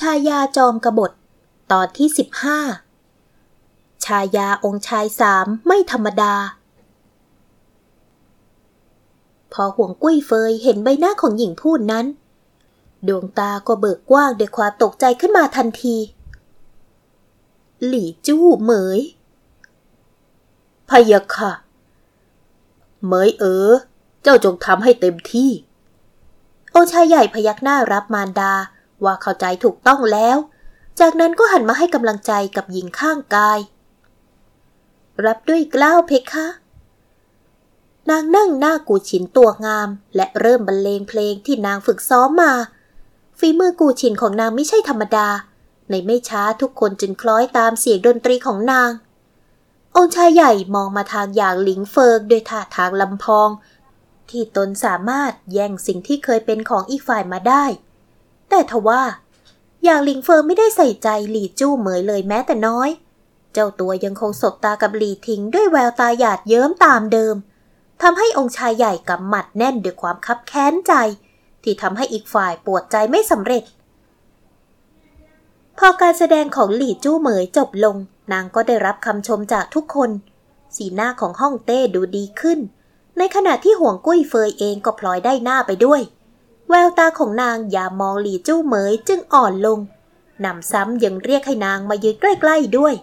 [0.00, 1.10] ชายาจอมกบฏ
[1.72, 2.58] ตอนที่สิบห้า
[4.04, 6.34] ชายาองค์ชายสามไม่ธรรมดา
[9.52, 12.06] พอห่วงกุ้ยเฟยเห็นใบหน้าของหญิงพูดนั้น
[13.08, 15.96] ดวงตาก็เบิกกว้างด้วยความตกใจขึ้นมาทันที
[17.86, 19.00] หลี่จู้เหมย
[20.90, 21.52] พยะค่ะ
[23.04, 23.70] เหมยเออ
[24.22, 25.50] เจ้าจงทำให้เต็มที่
[26.76, 28.52] องชายใหญ่พยักหน้ารับมารดา
[29.04, 30.36] ว่าเข้าใจถูกต้องแล้ว
[31.00, 33.58] จากนั้นก็หันมาให้กำลังใจกับหญิงข้างกาย
[35.24, 36.46] รับด้วยกล้าวเพคะ
[38.10, 42.52] นางนั่งหน้ากูชินตัวงาม และเริ่มบรรเลงเพลงที่นางฝึกซ้อมมา
[43.38, 45.28] ฝีมือกูชินของนางไม่ใช่ธรรมดา
[45.90, 48.90] ในไม่ช้าทุกคนจึงคล้อยตามเสียงดนตรีของนาง
[49.96, 53.48] องค์ชายใหญ่มองมาทางอย่างหลิงเฟิงโดยท่าทางลำพอง
[54.30, 57.64] ที่ตนสามารถแย่งสิ่งที่เคยเป็นของอีกฝ่ายมาได้
[58.56, 59.02] แต่ทว่า
[59.84, 62.88] อย่างหลิงเฟิงไม่ได้ใส่ใจหลี่จู้เหมยเลยแม้แต่น้อย
[63.52, 67.36] เจ้าตัวยังคงสบตากับหลี่ทิงด้วยแววตาหยาดเยิ้มตามเดิม
[68.02, 70.92] ทำให้องค์ชายใหญ่กำหมัดแน่นด้วยความคับแค้นใจ
[71.62, 73.64] ที่ทำให้อีกฝ่ายปวดใจไม่สำเร็จ
[75.78, 77.96] พอการแสดงของหลี่จู้เหมยจบลง
[78.32, 80.10] นางก็ได้รับคำชมจากทุกคน
[80.76, 82.58] สีหน้าของห้องเต้ดูดีขึ้น
[83.18, 86.02] ในขณะที่ห่วงกุ้ยเฟยเองก็พลอยได้หน้าไปด้วย
[86.68, 89.78] แววตาของนางอย่ามองหลี่จู้เหมยจึงอ่อนลง
[90.44, 92.94] นำซ้ำยังเรียกให้นางมายืนใกล้ๆด้วย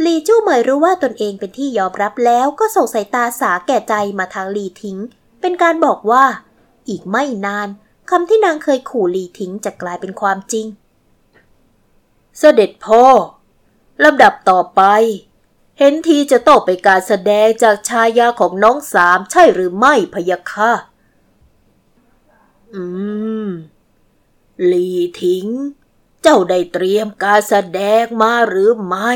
[0.00, 4.98] หลี่จู้เหมยรู้ว่าตนเองเป็นที่ยอมรับแล้วก็ส่งสายตาสาแก่ใจมาทางหลี่ทิ้ง
[5.40, 6.24] เป็นการบอกว่า
[6.88, 7.68] อีกไม่นาน
[8.10, 10.66] คำที่นางเคยขู่หลี่ทิ้งจะกลายเป็นความจริง
[12.38, 13.04] เสด็จพ่อ
[14.04, 14.82] ลำดับต่อไป
[15.78, 20.72] เห็นทีจะต้องไปการแสดงจากชายาของน้องสามใช่หรือไม่พยาค่ะ
[22.74, 22.84] อื
[23.46, 23.48] ม
[24.64, 24.86] หลี
[25.22, 25.46] ทิง
[26.22, 29.12] เจ้าได้เตรียมการแสดงมาหรือไม่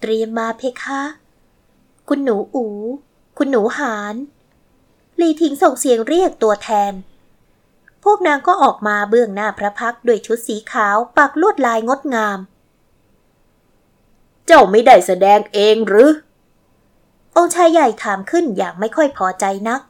[0.00, 1.02] เตรียมมาเพคะ
[2.08, 2.66] คุณหนูอู
[3.38, 4.14] คุณหนูหาน
[5.16, 6.92] หลีทิงส่งเสียงเรียกตัวแทน
[8.02, 12.38] พวกนางก็ออกมาเบื้องหน้าพระพักด้วยชุดสีขาวปักลวดลายงดงาม
[14.46, 16.10] เจ้าไม่ได้แสดงเองหรือ
[17.36, 19.80] องค์ชายใหญ่ถามขึ้นอย่างไม่ค่อยพอใจนัก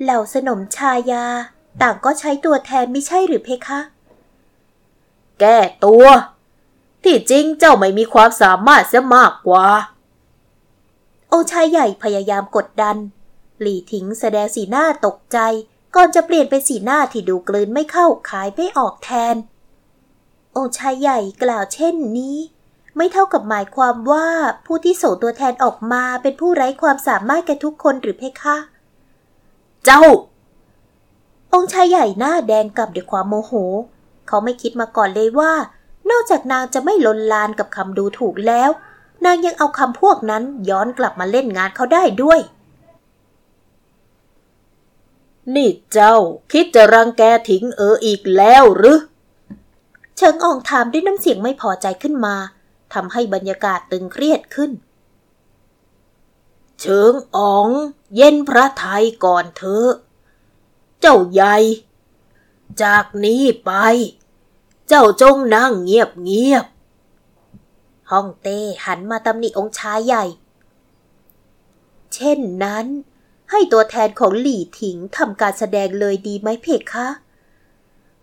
[0.00, 1.24] เหล่าสนมชายา
[1.82, 3.80] ต่างก็ใช้ตัวแทนไม่ใช่หรือเพคะ
[5.40, 6.04] แก้ตัว
[7.04, 9.66] ที่จริงเจ้าไม่มีความสามารถเสียมากกว่า
[11.28, 12.96] โอชายใหญ่พยายามกดดัน
[13.60, 15.38] หลี่ถิงแสดงสีหน้าตกใจ
[15.94, 19.36] ก่อนจะเปลี่ยนเป็นสีหน้าที่ดูกลืนไม่เข้าขายไม่ออกแทน
[20.52, 22.36] โอชายใหญ่กล่าวเช่นนี้
[22.96, 24.28] ไม่เท่ากับหมายความว่า
[24.66, 28.56] ผู้ที่ส่งตัวแทนออกมาเป็นผู้ไร้ความสามารถแก่ทุกคนหรือเพคะ
[29.84, 30.02] เจ้า
[31.52, 33.52] องค์ชายใหญ่หน้าแดงกลับด้วยความโมโห
[34.28, 35.52] เขาไม่คิดมาก่อนเลยว่า
[36.10, 38.70] นอกจากนางจะไม่ลนลานกับคำดูถูกแล้ว
[39.24, 42.40] นางยังเอาคำพวกนั้นย้อนกลับมาเล่นงานเขาได้ด้วย
[45.54, 46.16] นี่เจ้า
[46.52, 48.98] คิดจะรังแกถิงเอออีกแล้วหรือ
[50.16, 52.34] เชิงอองถามด้วยน้ำเสียงไม่พอใจขึ้นมา
[52.94, 54.70] ทำให้บรรยากาศตึงเครียดขึ้น
[56.80, 57.68] เชิงอ๋อง
[58.16, 59.90] เย็นพระไทยก่อนเถอะ
[61.00, 61.56] เจ้าใหญ่
[62.82, 63.72] จากนี้ไป
[64.88, 66.66] เจ้าจงนั่งเงียบเงียบ
[68.10, 70.24] ฮ่องเต้หันมาตำหนิองค์ชายใหญ่
[72.14, 72.86] เช่นนั้น
[73.50, 77.08] ให้ตัวแทนของหลี่ถิงทำการแสดงเลยดีไหมเพคะ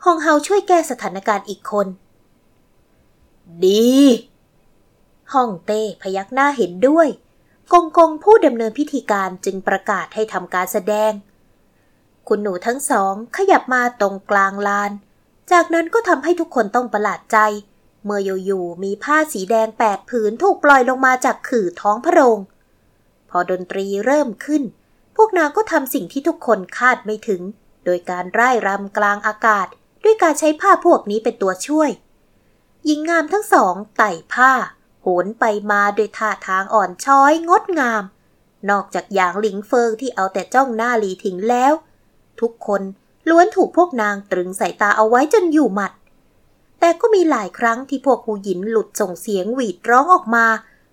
[0.04, 1.88] ฮองเฮาช่วยแก้สถานการณ์อีกคน
[3.66, 3.94] ดี
[5.34, 7.08] ฮ่องเต้พยักหน้าเห็นด้วย
[7.74, 11.12] กงกงผู้ดำเนินพิธีการจึงประกาศให้ทำการแสดง
[12.28, 14.92] คุณหนูทั้งสองขยับมาตรงกลางลาน
[15.52, 17.38] จากนั้นก็ทำให้ทุกคนต้องประหลาดใจ
[18.04, 22.40] เมื่ออยู่ๆมีผ้าสีแดงแปดผืนถูกปล่อยลงมาจากขื่อท้องพระโรง
[23.30, 24.64] พอดนตรีเริ่มขึ้น
[25.16, 27.42] พวกนางก็ทำสิ่งที่ทุกคนคาดไม่ถึง
[27.86, 29.68] โดยการร่ายรำกลางอากาศ
[30.04, 31.90] ด้วยการใช้ผ้าพวกนี้เป็นตัวช่วย
[32.86, 34.52] หญิงงามทั้งสองไต่ผ้า
[35.24, 38.04] นไปมาโดยท่าทางอ่อนช้อยงดงาม
[38.70, 41.74] นอกจากอย่างหลิงเฟิงที่เอาแต่จ้องหน้าหลีถิงแล้ว
[42.42, 42.82] ทุกคน
[43.30, 45.92] ล้วนถูกพวกนางตรึงสายตาเอาไว้จนอยู่หมัด
[46.80, 50.46] แต่ก็มีหลายครั้งที่พวกหูหยินหลุดส่งเสียงหวีดร้องออกมา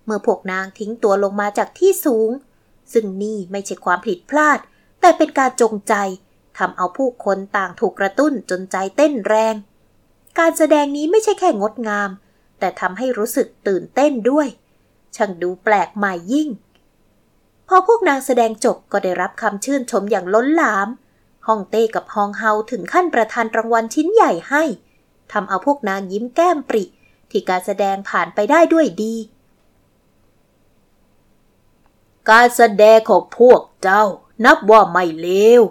[0.04, 2.30] เมื่อพวกนางทิ้งตัวลงมาจากที่สูง
[2.92, 4.58] ซึ่งนี่ไม่ใช่ความผิดพลาด
[5.00, 5.94] แต่เป็นการจงใจ
[6.58, 9.54] ทำเอาผู้คนต่างถูกกระตุ้นจนใจเต้นแรง
[10.38, 12.10] การแสดงนี้ไม่ใช่แค่งดงาม
[12.58, 14.48] แต่ทำให้รู้สึกตื่นเต้นด้วย
[15.16, 16.48] ช่างดูแปลกใหม่ยิ่ง
[17.68, 20.88] พอพวกนางแสดงจบก็ได้รับคำชื่นชมอย่างล้นหลาม
[21.46, 24.62] ฮ่องเต้กับฮองเฮาถึงขั้นประทานรางวัลชิ้นใหญ่ให้
[25.32, 26.84] ทำเอาพวกนางยิ้มแก้มปริ
[27.30, 29.14] ที่การแสดงผ่านไปได้ด้วยดี
[32.30, 34.04] การแสดงของพวกเจ้า
[34.44, 35.28] นับว่าไม่เล
[35.60, 35.62] ว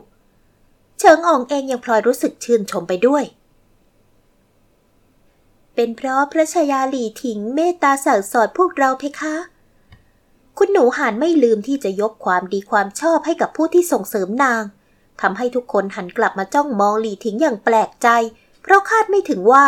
[0.99, 3.23] เฉิงอองเองยังพลอยรู้สึกชื่นชมไปด้วย
[5.75, 9.35] เป็นเพราะพระชายาหลี่ถิงเมตตาสั่งสอนพวกเราเพคะ
[10.57, 14.63] คุณหนูหานไม่ลืมที่จะยกความดีความชอบให้กับผู้ที่ส่งเสริมนาง
[15.21, 18.07] ทำให้ทุกคนหันกลับมาจ้องมองหลี่ถิงอย่างแปลกใจ
[18.61, 19.65] เพราะคาดไม่ถึงว่า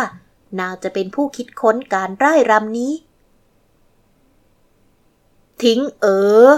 [0.59, 2.93] นางจะเป็นผู้คิดค้นการร่ายรำนี้
[5.63, 6.05] ทิ้งเอ
[6.47, 6.49] อ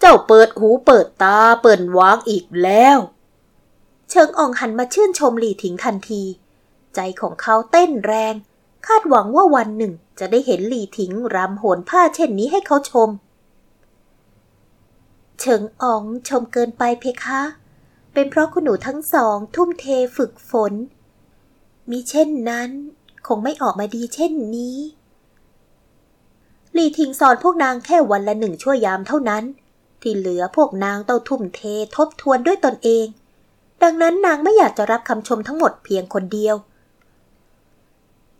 [0.00, 2.98] เจ้าเปิดหูเปิดตาเปิดวางอีกแล้ว
[4.10, 6.22] เชิงอ่องหันมาชื่นชมหลี่ถิงทันที
[6.94, 8.34] ใจของเขาเต้นแรง
[8.86, 13.08] คาดหวังว่าวันหนึ่งจะได้เห็นหลี่ถิงรำโหนผ้าเช่นนี้ให้เขาชม
[15.40, 17.42] เฉิงอ๋องชมเกินไปเพคะ
[18.12, 19.84] เป็นเพราะคุณหนูทั้งสองทุ่มเท
[20.16, 20.72] ฝึกฝน
[21.90, 22.70] มีเช่นนั้น
[23.26, 24.76] คงไม่ออกมาดีเช่นนี้
[26.72, 29.44] หลี่ทิงสอนพวกนางแค่วันละหนึ่งชั่วยามเท่านั้น
[30.02, 31.60] ที่เหลือพวกนางต้องทุ่มเท
[31.96, 33.06] ทบทวนด้วยตนเอง
[33.82, 36.56] ดังนั้นนางไม่อยากจะรับคำชมทั้งหมดเพียงคนเดียว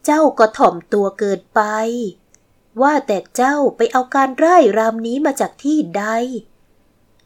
[0.04, 1.60] เจ้าก็ถ่อมตัวเกินไป
[2.82, 6.04] ว่าแต่เจ้าไปเอาการไร่รำนี้มาจากที่ใด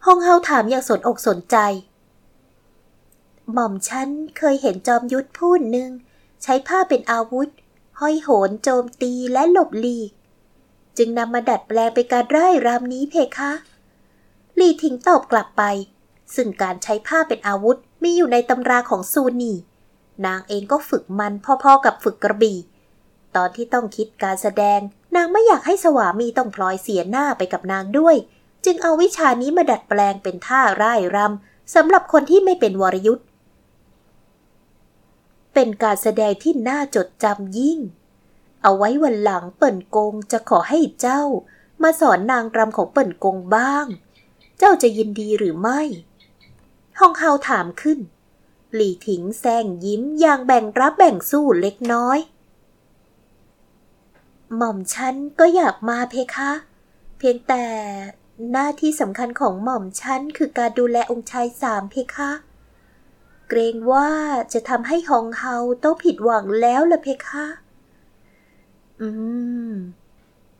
[0.04, 1.56] ฮองเฮาถามอย่างสนอกสนใจ
[3.52, 4.08] หม่อมฉัน
[4.38, 5.90] เคยเห็นจอมยุทธพูดหนึ่ง
[6.42, 7.48] ใช้ผ้าเป็นอาวุธ
[8.00, 10.10] ห้อยโหนโจมตีและหลบหลีก
[10.96, 13.52] จึงนำมาดัดแปลงเป็นการไร่รำนี้เพคะ
[14.58, 15.62] ลีทิงตอบกลับไป
[16.34, 19.52] ซึ่งการใช้ผ้าเป็นอาวุธมีอยู่ในตำราของซูนี
[20.26, 21.32] นางเองก็ฝึกมัน
[21.62, 22.58] พอๆกับฝึกกระบี่
[23.36, 24.80] ตอนที่ต้องคิดการแสดง
[25.16, 28.16] นางไม่อยากให้สวามีต้องพลอยเสียหน้าไปกับนางด้วย
[28.64, 33.22] จึงเอาวิชานี้มาดัดแปลงเป็นท่าร่ายรำสำหรับคนที่ไม่เป็นวรยุทธ
[35.54, 37.78] เป็นการแสดงที่น่าจดจำยิ่ง
[38.62, 41.22] เอาไว้วันหลังเปิ่นกงจะขอให้เจ้า
[41.82, 43.86] มาสอนนางรำของเปิ่นกงบ้าง
[44.58, 45.80] เจ้าจะยินดีหรือไม่
[46.98, 47.98] ฮองเฮาถามขึ้น
[48.74, 52.18] หลี่ถิงแซงยิ้มอย่างแบ่งรับแบ่งสู้เล็กน้อย
[54.56, 56.50] หม่อมฉันก็อยากมาเพคะ
[57.18, 57.64] เพียงแต่
[58.50, 62.30] หน้าที่สำคัญของหม่อมฉันคือการดูแลองค์ชายสามเพคะ
[63.48, 64.10] เกรงว่า
[64.52, 67.46] จะทำให้ฮองเฮาต้องผิดหวังแล้วล่ะเพคะ
[69.00, 69.08] อื
[69.70, 69.72] ม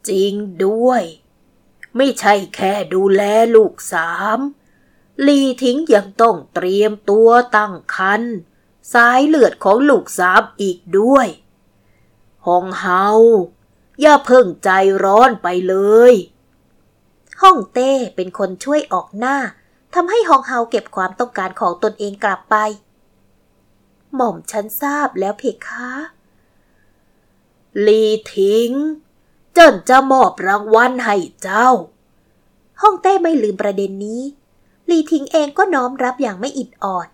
[0.08, 0.32] จริง
[0.64, 1.02] ด้วย
[1.96, 3.22] ไม่ใช่แค่ดูแล
[3.54, 4.38] ลูกสาม
[5.26, 8.22] ลีทิ้งยังต้องเตรียมตัวตั้งคัน
[8.92, 11.28] สายเลือดของลูกสามอีกด้วย
[12.46, 13.06] ฮองเฮา
[14.00, 14.70] อย่าเพิ่งใจ
[15.04, 15.76] ร้อนไปเล
[16.12, 16.14] ย
[17.42, 19.36] ฮ่องเต้เป็นคนช่วยออกหน้า
[19.94, 22.56] ทำให้ฮองเฮาเก็บความต้องการของตนเองกลับไป
[24.14, 25.90] หม่อมฉันทราบแล้วเพคะ
[27.86, 28.04] ลี
[28.34, 28.70] ทิง
[29.54, 31.68] เจิ้นจะมอบรางวัลให้เจ้า
[32.80, 34.22] ฮ่องเต้ไม่ลืมประเด็นนี้
[34.90, 37.08] ลีทิงเองก็น้อมรับอย่างไม่อิดออด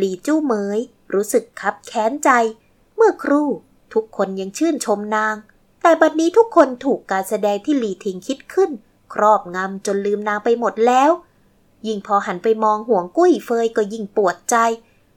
[0.00, 0.78] ลีจู้เมย
[1.14, 2.30] รู้สึกคับแค้นใจ
[2.96, 3.48] เมื่อครู่
[3.94, 5.36] ทุกคนยังชื่นชมนาง
[5.82, 8.70] แต่บัดนี้ทุกคนถูกการแสดงที่ลีทิงคิดขึ้น
[9.14, 11.10] ครอบงำจนลืมนางไปหมดแล้ว
[11.86, 14.56] ยิ่งพอหันไปมองห่วงกุ้ยเฟยก็ยิ่งปวดใจ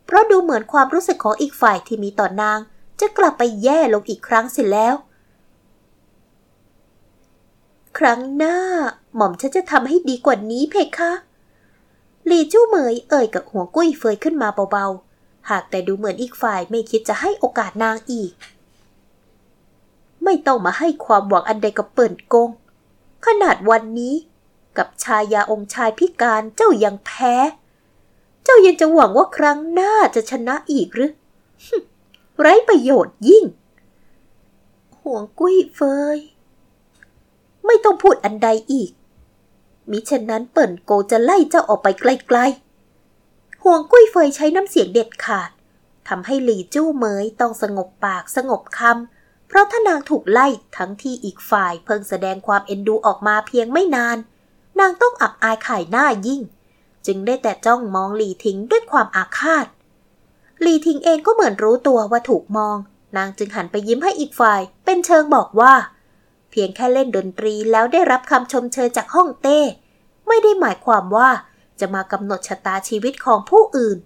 [0.05, 2.59] เพราะดูเหมือนความรู้สึกของอีกฝ่ายที่มีต่อนาง
[2.99, 4.95] จะกลับไปแย่ลงอีกครั้งเสิแล้ว
[7.97, 8.57] ครั้งหน้า
[9.15, 11.11] หม่อมฉันจะทำให้ดีกว่านี้เพคะ
[12.25, 18.31] หลี่จู้เหมยเอ่ยกับห่วกุ้ยเฟยขึ้นมาเบาๆ หากแต่ดูเหมือนอีกฝ่ายไม่คิดจะให้โอกาสนางอีก
[20.23, 22.49] ไม่ต้องมาให้ความหวังอันใดกับเปิ่นกง
[23.25, 24.15] ขนาดวันนี้
[24.77, 27.35] กับชายาองค์ชายพิการเจ้ายังแพ้
[28.43, 31.11] เจ้ายังจะหวังว่าครั้งหน้าจะชนะอีกหรือ
[32.39, 33.45] ไร้ประโยชน์ยิ่ง
[35.01, 35.79] ห่วงกุ้ยเฟ
[36.15, 36.17] ย
[37.65, 38.91] ไม่ต้องพูดอันใดอีก
[39.89, 45.49] มิฉะนั้นเปิ่นโกจะไล่เจ้าออกไปไกลๆ ห่วงกุ้ยเฟยใช้น้ำเสียงเด็ดขาด
[46.07, 50.47] ทำให้หลี่จู้เหมยต้องสงบปากสงบคำ เพราะถ้านางถูกไล่
[50.77, 54.17] ทั้งที่อีกฝ่ายเพิ่งแสดงความเอ็นดูออกมาเพียงไม่นาน
[54.79, 56.41] นางต้องอับอายขายหน้ายิ่ง
[57.05, 59.65] จึงได้แต่จ้องมองหลีทิงด้วยความอาฆาต
[60.61, 62.77] หลีทิงเองก็เหมือนรู้ตัวว่าถูกมอง
[63.17, 65.73] นางจึงหันไปยิ้มให้อีกฝ่าย เป็นเชิงบอกว่า
[66.51, 69.59] เพียงแค่เล่นดนตรีแล้วได้รับคำชมเชยจากห้องเต้
[70.27, 71.29] ไม่ได้หมายความว่า
[71.79, 73.97] จะมากำหนดชะตาชีวิตของผู้อื่น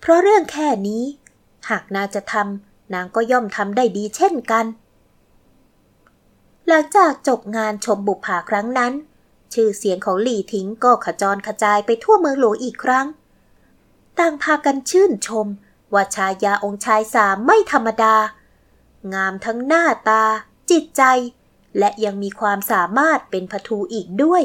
[0.00, 1.04] เพราะเรื่องแค่นี้
[1.68, 4.66] หากนางจะทำนางก็ย่อมทำได้ดีเช่นกัน
[6.66, 8.92] หลังจากจบงานชมบุปผาครั้งนั้น
[9.52, 13.06] ชื่อเสียงของหลี่ทิงก็ขจรกระจายไปทั่วเมืองหลวงอีกครั้ง
[14.18, 15.46] ต่างพากันชื่นชม
[15.92, 18.14] ว่าชายาองค์ชายสามไม่ธรรมดา
[19.14, 20.24] งามทั้งหน้าตา
[20.70, 21.02] จิตใจ
[21.78, 24.42] และยังมีความสามารถเป็นพทูอีกด้วย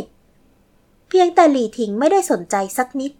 [1.09, 3.11] เพียงแต่หลี่ถิงไม่ได้สนใจสักนิด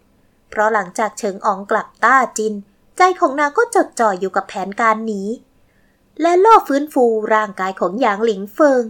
[0.48, 2.54] เพราะหลังจากเฉิงอ๋องกลับต้าจิน
[2.96, 5.22] ใจของนางก็จดจ่ออยู่กับแผนการหนี
[6.20, 7.04] และล่อฟื้นฟู
[7.34, 8.84] ร่างกายของหยางหลิงเฟิง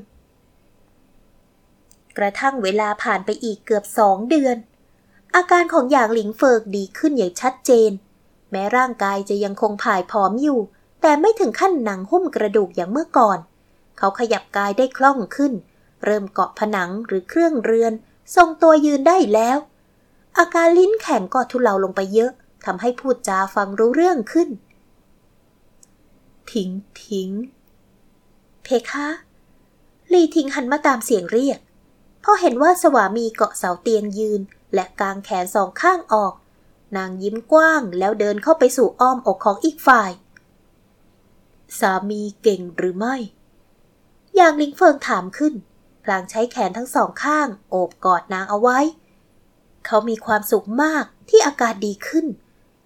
[2.18, 4.56] กระทั่งเวลาผ่านไปอีกเกือบสองเดือน
[5.34, 7.90] อาการของหยางหลิงเฟิงดีขึ้นอย่างชัดเจน
[8.50, 10.60] แม้ร่างกายจะยังคงผายผอมอยู่
[11.00, 13.38] แต่ไม่ถึงขั้นหนังหุ้มกระดูกอย่างเมื่อก่อน
[14.00, 15.52] เขาขยับกายได้คล่องขึ้น
[16.04, 17.92] เริ่มเกาะผนังหรือเครื่องเรือน
[18.36, 19.58] ทรงตัวยืนได้แล้ว
[20.38, 22.30] อาการลิ้นแข็งก็ทุเลาลงไปเยอะ
[22.64, 24.48] ทำให้พูดจาฟังรู้เรื่องขึ้น
[26.52, 26.70] ทิ้ง
[27.04, 27.30] ทิ้ง
[28.62, 29.08] เพคะ
[30.12, 31.58] ลีทิ้งหันมาตามเสียงเรียก
[32.24, 34.40] พอเห็นว่าสวามีเกาะเสาเตียงยืน
[34.74, 36.34] และกางแขนสองข้างออก
[36.96, 40.10] นางยิ้มกว้างแล้วเดินเข้าไปสู่อ้อมอกของอีกฝ่าย
[41.80, 43.16] สามีเก่งหรือไม่
[44.36, 45.54] อย่างลิงเฟิงถามขึ้น
[46.04, 48.78] พลางใช้แขนทั้งสองข้าง โอบกอดนางเอาไว้
[49.86, 52.26] เขามีความสุขมากที่อากาศดีขึ้น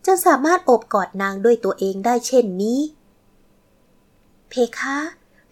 [0.04, 2.80] จนสามารถโอบกอดนางด้วยตัวเองได้เช่นนี้
[4.48, 4.98] เพคะ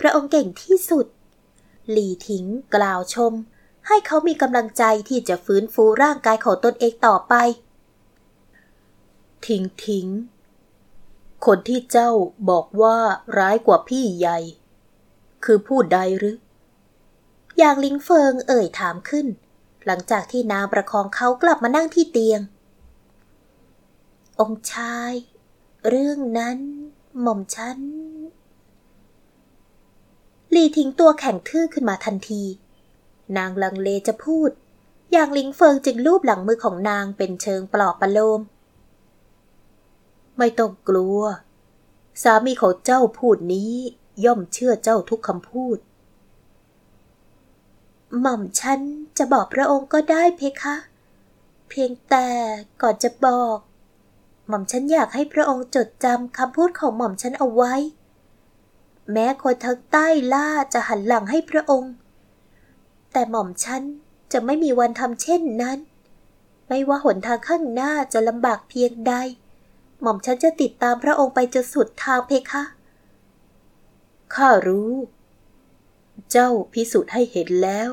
[0.00, 1.06] พระองค์เก่งที่สุด
[1.90, 2.44] หลี่ถิง
[2.75, 3.32] กล่าวชม
[3.87, 7.34] ให้เขามีกำลังใจที่จะฟื้นฟูร่างกายของตนเองต่อไป
[9.46, 10.06] ทิงทิง
[11.46, 12.11] คนที่เจ้า
[12.50, 12.99] บอกว่า
[13.38, 14.38] ร้ายกว่าพี่ใหญ่
[15.44, 16.37] คือผู้ใดหรือ
[17.58, 19.26] อย่างลิงเฟิงเอ่ยถามขึ้น
[19.87, 22.40] หลังจากที่นางประคองเขากลับมานั่งที่เตียง
[24.40, 25.12] องค์ชาย
[25.88, 26.58] เรื่องนั้น
[27.20, 27.78] หม่อมฉัน
[30.54, 32.42] ลีทิ้งตัวแข็งทื่อขึ้นมาทันที
[33.37, 34.50] นางลังเลจะพูด
[35.12, 38.40] อย่างลิงเฟิงจึงลูบหลังมือของนางเป็นเชิงปลอบประโลม
[40.38, 41.20] ไม่ต้องกลัว
[42.22, 43.75] สามีของเจ้าพูดนี้
[44.25, 45.78] ย่อมเชื่อเจ้าทุกคำพูด
[48.21, 48.81] หม่อมฉัน
[49.19, 50.76] จะบอกพระองค์ก็ได้เพคะ
[51.69, 52.26] เพียงแต่
[52.83, 53.59] ก่อนจะบอก
[54.49, 57.75] หม่อมฉันอยากให้พระองค์จดจำคำพูดของหม่อมฉันเอาไว้
[59.12, 61.92] แม้คนทางใต้ล่าจะหันหลังให้พระองค์
[63.12, 63.83] แต่หม่อมฉัน
[64.33, 65.78] จะไม่มีวันทำเช่นนั้น
[66.69, 69.14] ไม่ว่าหนทางข้างหน้าจะลำบากเพียงใด
[70.00, 72.62] หม่อมฉันจะติดตามพระองค์ไปจนสุดทางเพคะ
[74.34, 74.92] ข้ารู้
[76.30, 77.90] เจ้าพิสูจน์ให้เห็นแล้ว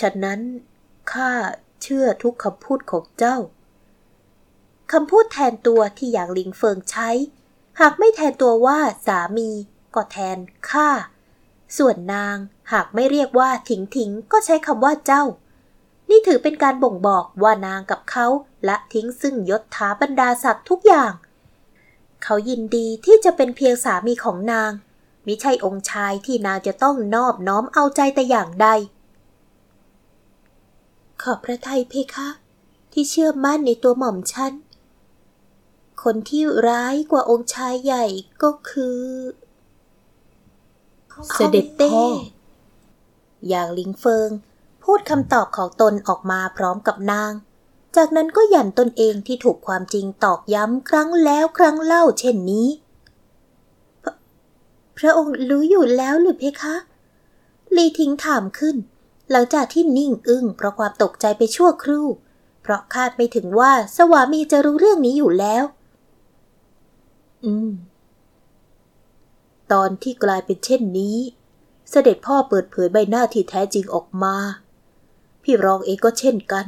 [0.00, 0.40] ฉะนั้น
[1.12, 1.32] ข้า
[1.82, 3.36] เชื่อทุกคำพูดของเจ้า
[4.92, 7.10] คำพูดแทนตัวที่อย่างลิงเฟิงใช้
[7.80, 9.50] หากไม่แทนตัวว่าสามี
[9.94, 10.38] ก็แทน
[10.70, 10.88] ข้า
[11.78, 12.36] ส่วนนาง
[12.72, 15.24] หากไม่เรียกว่าถิงถิงก็ใช้คำว่าเจ้า
[16.10, 18.26] นี่ถือเป็นการบ่งบอกว่านางกับเขา
[18.68, 21.12] ละทิ้งซึ่งยศถาบรรดาศักดิ์ทุกอย่าง
[22.24, 24.70] เขายินดีที่จะเป็นเพียงสามีของนาง
[25.26, 28.68] มิใช่องค์ชายที่นางจะต้องนอบน้อมเอาใจแต่อย่างใด
[31.22, 32.28] ขอบพระทัยเพคะ
[32.92, 34.52] ที่เชื่อมั่นในตัวหม่อมฉัน
[36.02, 38.04] คนที่ร้ายกว่าองค์ชายใหญ่
[38.42, 39.00] ก็คือ
[41.34, 42.06] เสด็จพ่อ
[43.48, 44.30] อย่างลิงเฟิง
[44.84, 47.32] พูดคำตอบของตนออกมาพร้อมกับนาง
[47.96, 52.68] จากนั้นก็หยั่นตนเองที่ถูกความจริงตอกย้ำครั้งแล้วครั้งเล่าเช่นนี้
[54.04, 54.06] พ
[54.98, 56.74] พระองค์รู้อยู่แล้วหรือเพคะ
[57.76, 58.76] ลีทิ้งถามขึ้น
[59.30, 62.06] หลังจากที่นิ่งอึ้งเพราะความตกใจไปชั่วครู่
[62.62, 65.64] เพราะคาดไม่ถึงว่าสวามีจะรู้เรื่องนี้อยู่แล้ว
[67.44, 67.70] อืม
[69.72, 71.16] ตอนที่กลายเป็นเช่นนี้
[71.90, 74.36] เสด็จพ่อเปิดเผยใบหน้าที่แท้จริงออกมา
[75.42, 76.66] พี่รองเองก็เช่นกัน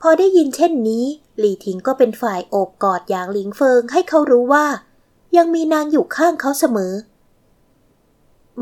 [0.00, 1.04] พอได้ยินเช่นนี้
[1.38, 4.66] หลี่ทิงก็เป็นฝ่ายโอบกอดอย่างหลิงเฟิงให้เขารู้ว่า
[5.36, 6.92] ยังมีนางอยู่ข้างเขาเสมอ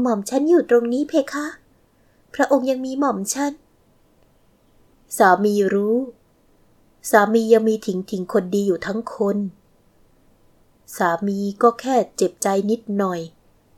[0.00, 1.46] หม่อมฉันอยู่ตรงนี้เพคะ
[2.34, 3.52] พระองค์ยังมีหม่อมฉัน
[5.18, 5.96] สามีรู้
[7.10, 9.36] สามียังมีถิงถิงคนดีอยู่ทั้งคน
[10.96, 13.20] สามีก็แค่เจ็บใจนิดหน่อย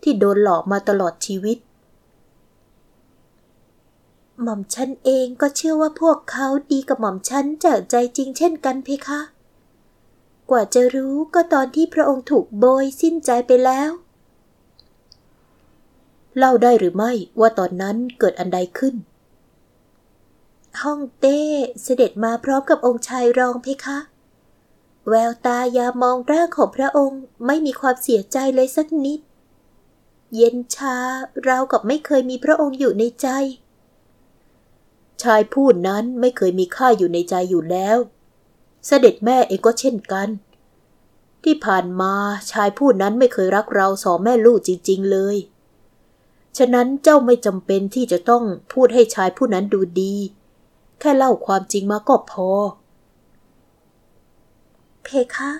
[0.02, 1.58] ที่โดนหลอกมาตลอดชีวิต
[4.42, 9.20] หม่อมฉันเองก็เชื่อว่าพวกเขาดีกับหม่อมฉันจากใจจริงเช่นกันเพคะ
[10.50, 13.90] กว่าจะรู้ก็ตอนที่พระองค์ถูกโบยสิ้นใจไปแล้ว
[16.36, 18.94] เล่าได้หรือไม่ว่าตอนนั้นเกิดอันใดขึ้น
[20.82, 21.40] ฮ่องเต้
[21.82, 23.98] เสด็จมาพร้อมกับองค์ชายรองเพคะ
[25.08, 29.20] แววตายามองร่างของพระองค์ไม่มีความเสียใจเลยสักนิด
[30.34, 30.96] เย็นชา
[31.44, 33.28] เรากับไม่เคยมีพระองค์อยู่ในใจ
[35.22, 37.96] ชายพูดนั้นไม่เคยมีข้าอยู่ในใจอยู่แล้ว
[38.86, 40.28] เสด็จแม่เองก็เช่นกัน
[41.44, 42.14] ที่ผ่านมา
[42.50, 45.36] ชายผู้นั้นไม่เคยรักเราสองแม่ลูกจริง ๆ เลย
[46.58, 50.14] ฉะนั้นเจ้าไม่จำเป็นที่จะต้องพูดให้ชายผู้นั้นดูดี
[51.00, 52.50] แค่เล่าความจริงมาก็พอ
[55.04, 55.52] เพคะ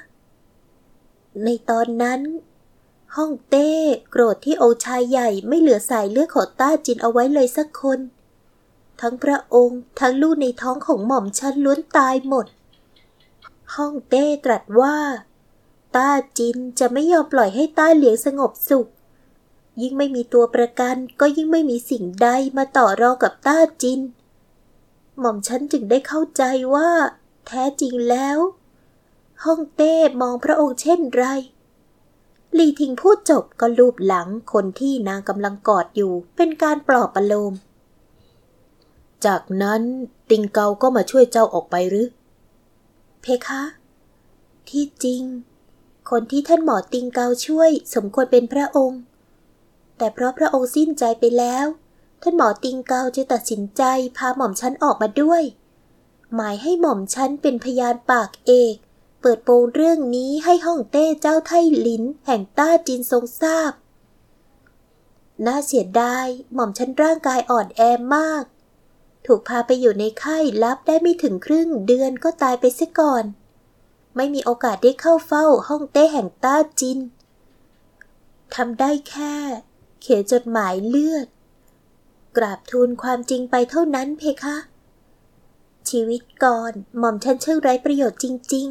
[1.45, 2.21] ในตอนนั้น
[3.17, 3.71] ห้องเต้
[4.11, 7.99] โกรธที่องค์ชายใหญ่ไม่เหลือสายเลือดของต้าจินเอาไว้เลยสักคน
[9.01, 12.47] ทั้งพระองค์ทั้งลูกในท้องของหม่อมฉันล้วนตายหมด
[13.75, 14.97] ห้องเต้ตรัสว่า
[15.97, 18.89] ต้าจินจะไม่ยอมปล่อยให้ต้าเหลียงสงบสุข
[19.81, 24.01] ยิ่งไม่มีตัวประกันก็ยิ่งไม่มีสิ่งใดมาต่อรองกับต้าจิน
[25.19, 26.43] หม่อมฉันจึงได้เข้าใจ
[26.75, 26.91] ว่า
[27.47, 28.39] แท้จริงแล้ว
[29.45, 31.25] ห้องเต้มองพระองค์เช่นไร
[32.59, 37.53] ลีทิงพูดจบก็ลูบหลังคนที่นางกำลังกอดอยู่เป็นการปลอบประโลม
[39.27, 39.83] จากนั้น
[40.31, 42.09] ติงเกาก็มาช่วยเจ้าออกไปหรือ
[43.23, 43.63] เพคะ
[44.71, 45.23] ที่จริง
[46.11, 49.01] คนที่ท่านหมอติงเกาช่วยสมควรเป็นพระองค์
[49.99, 51.67] แต่เพราะพระองค์สิ้นใจไปแล้ว
[52.23, 53.83] ท่านหมอติงเกาจึงตัดสินใจ
[54.17, 55.43] พาหม่อมฉันออกมาด้วย
[56.35, 58.75] หมายให้หม่อมฉันเป็นพยานปากเอก
[59.21, 61.53] เปิดโปงเรื่องนี้ให้ฮ่องเต้เจ้าไท
[61.87, 63.73] ลิน แห่งต้าจินทรงทราบ
[65.47, 67.81] น่าเสียดายหม่อมฉันร่างกายอ่อนแอ
[68.17, 68.45] มาก
[69.27, 73.25] ถูกพาไปอยู่ในค่ายลับได้ไม่ถึงครึ่งเดือนก็ตายไปเสียก่อน
[74.17, 76.99] ไม่มีโอกาสได้เข้าเฝ้าห้องเต้แห่งต้าจิน
[78.55, 79.35] ทำได้แค่
[80.01, 81.27] เขียนจดหมายเลือด
[82.37, 84.57] กราบทูลความจริงไปเท่านั้นเพคะ
[85.91, 88.67] ชีวิตก่อนหม่อมฉันเชื่อไร้ประโยชน์จริง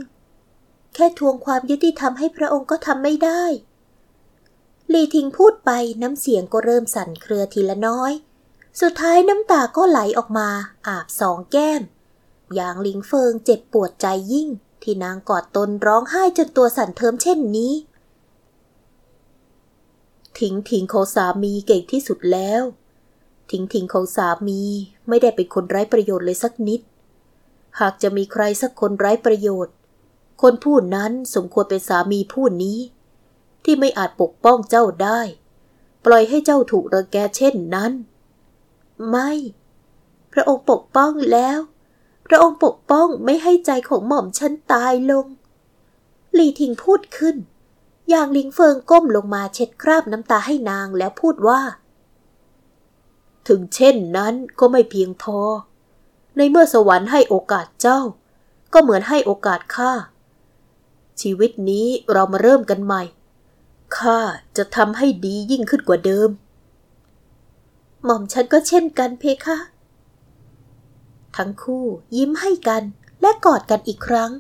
[0.46, 3.44] ๆ แค่ทวงความยุติธรรมให้พระองค์ก็ทำไม่ได้
[4.94, 8.12] ลีทิงพูดไปน้ำเสียงก็เริ่มสั่นเครือทีละน้อย
[8.82, 10.50] สุดท้ายน้ำตาก็ไหลออกมา
[10.88, 11.82] อาบสองแก้ม
[12.56, 14.50] อย่างหลิงเฟิงเจ็บปวดใจยิ่ง
[14.84, 17.74] ที่นางกอดตนร้องไห้จนตัวสั่นเทิมเช่นนี้
[20.40, 22.62] ถิงถิงของสามีเก่งที่สุดแล้ว
[23.52, 24.62] ถิงถิงของสามี
[25.08, 26.82] ไม่ได้เป็นคนไร้ประโยชน์เลยสักนิด
[27.80, 29.74] หากจะมีใครสักคนไร้ประโยชน์
[30.42, 32.80] คนผู้นั้นสมควรเป็นสามีผู้นี้
[33.64, 35.20] ที่ไม่อาจปกป้องเจ้าได้
[36.06, 37.92] ปล่อยให้เจ้าถูกรังแกเช่นนั้น
[39.10, 39.32] ไม่
[40.34, 41.60] พระองค์ปกป้องแล้ว
[42.28, 45.26] พระองค์ปกป้องไม่ให้ใจของหม่อมฉันตายลง
[46.34, 47.36] หลีทิงพูดขึ้น
[48.10, 51.62] อย่างลิงเฟิงก้มลงมาเช็ดคราบน้ำตาให้นางแล้วพูดว่า
[53.48, 55.40] ถึงเช่นนั้นก็ไม่เพียงพอ
[56.38, 58.00] ในเมื่อสวรรค์ให้โอกาสเจ้า
[58.74, 59.92] ก็เหมือนให้โอกาสข้า
[61.22, 63.04] ชีวิตนี้เรามาเริ่มกันใหม่
[63.98, 64.20] ข้า
[64.58, 66.30] จะทำให้ดียิ่งขึ้นกว่าเดิม
[68.04, 69.58] หม่อมฉันก็เช่นกันเพคะ
[71.38, 72.84] ทั้งคู่ยิ้มให้กัน
[73.22, 74.32] และกอดกันอีกครั้ง